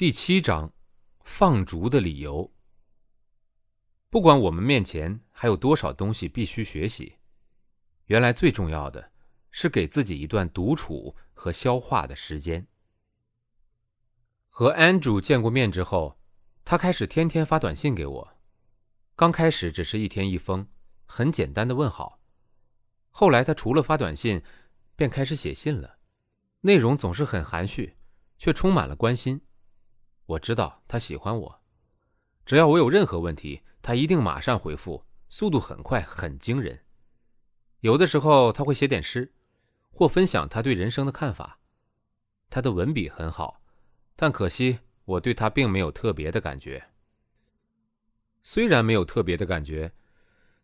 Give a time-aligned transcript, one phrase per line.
[0.00, 0.72] 第七章，
[1.24, 2.54] 放逐的理由。
[4.08, 7.18] 不管我们面前还有多少东西必须学习，
[8.06, 9.12] 原来最重要的
[9.50, 12.66] 是给自己一段独处和消化的时间。
[14.48, 16.18] 和 Andrew 见过面之后，
[16.64, 18.36] 他开始天天发短信给我。
[19.14, 20.66] 刚开始只是一天一封，
[21.04, 22.18] 很简单的问好。
[23.10, 24.42] 后来他除了发短信，
[24.96, 25.98] 便开始写信了，
[26.62, 27.98] 内容总是很含蓄，
[28.38, 29.42] 却充满了关心。
[30.30, 31.60] 我知道他喜欢我，
[32.46, 36.84] 只要我有任何问题，他一定马上回复，速度很快，很惊人。
[37.80, 39.32] 有的时候他会写点诗，
[39.90, 41.58] 或分享他对人生的看法。
[42.48, 43.60] 他的文笔很好，
[44.14, 46.90] 但可惜我对他并没有特别的感觉。
[48.42, 49.92] 虽然没有特别的感觉，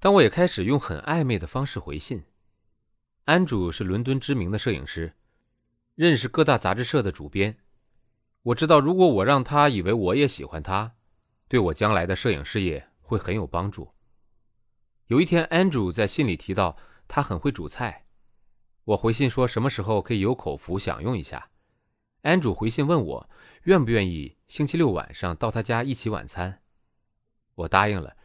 [0.00, 2.24] 但我也开始用很暧昧的方式回信。
[3.26, 5.14] 安主是伦敦知名的摄影师，
[5.94, 7.56] 认识各大杂志社的主编。
[8.42, 10.94] 我知道，如果我让他以为我也喜欢他，
[11.46, 13.94] 对我将来的摄影事业会很有帮助。
[15.06, 16.76] 有一天，Andrew 在信里提到
[17.06, 18.06] 他很会煮菜，
[18.84, 21.50] 我回信说什么时候可以有口福享用一下。
[22.22, 23.30] Andrew 回信问我
[23.64, 26.62] 愿不愿意星期六晚上到他家一起晚餐，
[27.54, 28.16] 我答应了。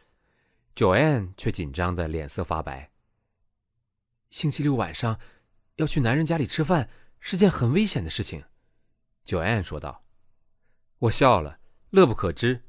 [0.74, 2.90] Joanne 却紧张的脸色发白。
[4.30, 5.20] 星期六晚上
[5.76, 8.42] 要去男人家里吃饭是件很危险的事情
[9.24, 10.04] ，Joanne 说道。
[11.02, 11.60] 我笑了，
[11.90, 12.60] 乐不可支。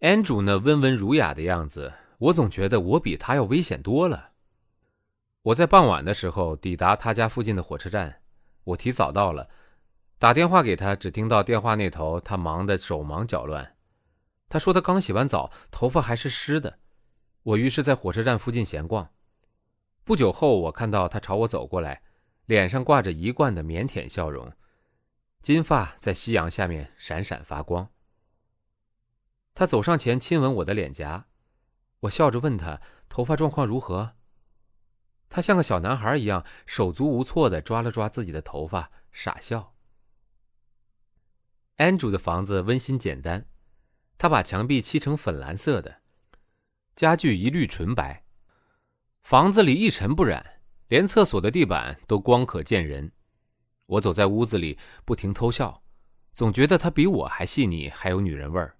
[0.00, 4.30] Andrew 那温文儒雅的样子，我总觉得我比他要危险多了。
[5.42, 8.22] 我在傍晚的时候抵达他家附近的火车站，
[8.64, 9.48] 我提早到了，
[10.18, 13.76] 打电话给他，只听到电话那头他忙得手忙脚乱。
[14.48, 16.80] 他说他刚洗完澡，头发还是湿的。
[17.44, 19.08] 我于是在火车站附近闲逛。
[20.02, 22.02] 不久后，我看到他朝我走过来，
[22.46, 24.52] 脸上挂着一贯的腼腆笑容。
[25.44, 27.90] 金发在夕阳下面闪闪发光。
[29.52, 31.26] 他走上前亲吻我的脸颊，
[32.00, 34.16] 我笑着问他头发状况如何。
[35.28, 39.74] 他像个小男孩一样手足无措地抓了抓自己的头发，傻笑。
[41.76, 43.46] Andrew 的房子温馨简单，
[44.16, 46.00] 他把墙壁漆成粉蓝色的，
[46.96, 48.24] 家具一律纯白，
[49.20, 53.12] 房子里一尘不染，连厕所的地板都光可见人。
[53.86, 55.82] 我走在屋子里，不停偷笑，
[56.32, 58.76] 总觉得他比我还细腻，还有女人味儿。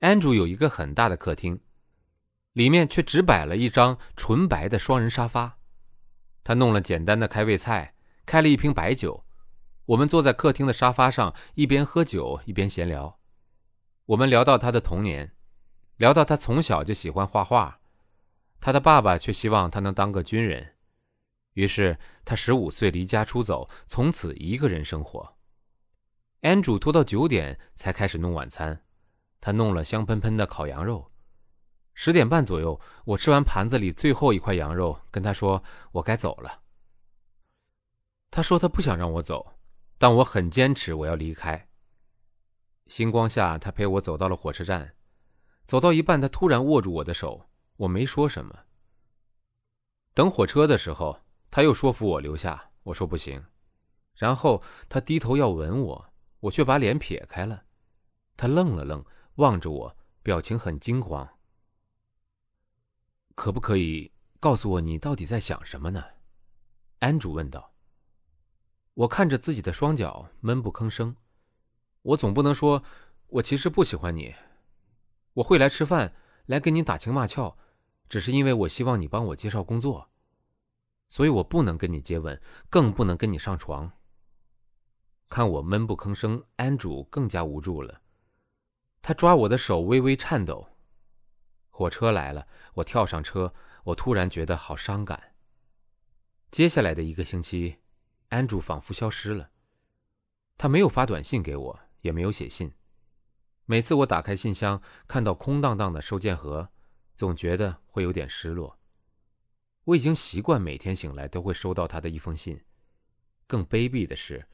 [0.00, 1.60] Andrew 有一个很大的客厅，
[2.52, 5.58] 里面却只摆了一张纯白的双人沙发。
[6.44, 7.94] 他弄了简单的开胃菜，
[8.24, 9.24] 开了一瓶白酒。
[9.86, 13.18] 我们坐在客厅的沙发上，一边喝酒一边闲聊。
[14.06, 15.32] 我们聊到他的童年，
[15.96, 17.80] 聊到他从小就喜欢画画，
[18.60, 20.74] 他的爸爸却希望他能当个军人。
[21.58, 25.36] 于是他十五岁离家出走，从此一个人生活。
[26.42, 28.84] Andrew 拖到九点才开始弄晚餐，
[29.40, 31.10] 他弄了香喷喷的烤羊肉。
[31.94, 35.60] 十点半左右，我吃完盘子里最后一块羊肉，跟他说
[35.90, 36.62] 我该走了。
[38.30, 39.54] 他说他不想让我走，
[39.98, 41.68] 但我很坚持我要离开。
[42.86, 44.94] 星光下，他陪我走到了火车站，
[45.64, 48.56] 走到一半，他突然握住我的手，我没说什么。
[50.14, 51.18] 等火车的时候。
[51.50, 53.44] 他又说服我留下，我说不行。
[54.14, 57.64] 然后他低头要吻我，我却把脸撇开了。
[58.36, 59.04] 他愣了愣，
[59.36, 61.28] 望着我，表情很惊慌。
[63.34, 66.04] 可不可以告诉我你到底在想什么呢？
[66.98, 67.72] 安主问道。
[68.94, 71.14] 我看着自己的双脚，闷不吭声。
[72.02, 72.82] 我总不能说，
[73.28, 74.34] 我其实不喜欢你。
[75.34, 76.14] 我会来吃饭，
[76.46, 77.56] 来跟你打情骂俏，
[78.08, 80.07] 只是因为我希望你帮我介绍工作。
[81.08, 83.92] 所以我不能跟你接吻，更不能跟你上床。
[85.28, 88.00] 看我闷不吭声，安主更加无助了。
[89.02, 90.68] 他抓我的手微微颤抖。
[91.70, 93.54] 火车来了，我跳上车。
[93.84, 95.34] 我突然觉得好伤感。
[96.50, 97.78] 接下来的一个星期，
[98.28, 99.50] 安主仿佛消失了。
[100.58, 102.74] 他没有发短信给我，也没有写信。
[103.64, 106.68] 每次我打开信箱，看到空荡荡的收件盒，
[107.14, 108.78] 总觉得会有点失落。
[109.88, 112.60] 我已经习惯每天醒来都会收到他的一封信。
[113.46, 114.46] 更卑鄙的是，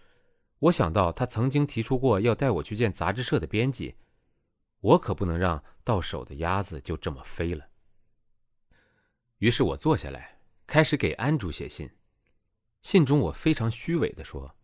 [0.60, 3.96] 我想到他曾经提出过要带我去见杂志社的编辑，
[4.80, 7.66] 我可不能让到手的鸭子就这么飞了。
[9.38, 10.38] 于是我坐下来，
[10.68, 11.90] 开始给安主写信。
[12.82, 14.54] 信中我非常虚伪的说，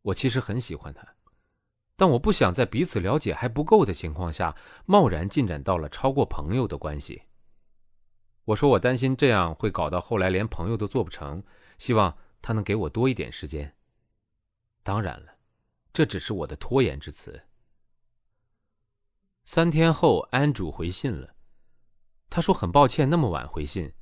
[0.00, 1.06] 我其实很喜欢他，
[1.96, 4.56] 但我不想在彼此了解还不够的情况下，
[4.86, 7.24] 贸然进展到了超过朋友的关系。
[8.46, 11.42] 我说我担心这样会搞到后来连朋友都做不成，
[11.78, 13.74] 希望他能给我多一点时间。
[14.82, 15.38] 当然了，
[15.92, 17.44] 这只是我的拖延之词，
[19.44, 21.34] 三天后，安主回信了。
[22.28, 23.94] 他说很抱歉那么晚回信。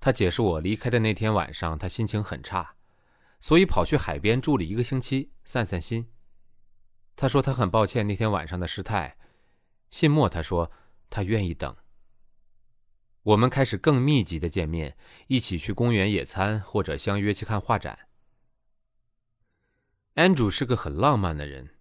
[0.00, 2.76] 他解释我离开的那天晚上，他心情很差，
[3.40, 6.12] 所以跑去海边住了一个星期，散散心。
[7.16, 9.18] 他说他很抱歉那天晚上的失态。
[9.90, 10.70] 信末他说
[11.10, 11.74] 他愿意等。
[13.28, 14.96] 我们开始更密集的见面，
[15.26, 18.08] 一起去公园野餐，或者相约去看画展。
[20.14, 21.74] Andrew 是个很浪漫的人，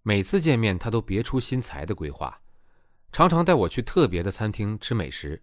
[0.00, 2.40] 每次见面他都别出心裁的规划，
[3.12, 5.42] 常常带我去特别的餐厅吃美食，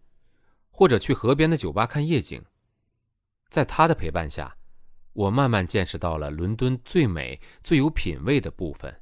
[0.71, 2.43] 或者去河边的酒吧看夜景。
[3.49, 4.57] 在他的陪伴下，
[5.13, 8.99] 我慢慢见识到了伦敦最美、最有品味的部分。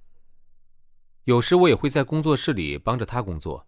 [1.24, 3.66] 有时我也会在工作室里帮着他工作。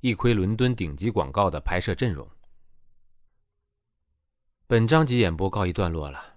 [0.00, 2.28] 一窥伦敦顶级广告的拍摄阵容。
[4.66, 6.36] 本章节演播告一段落了。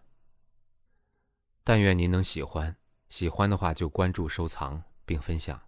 [1.64, 2.76] 但愿您能喜欢，
[3.08, 5.67] 喜欢的话就关注、收藏并分享。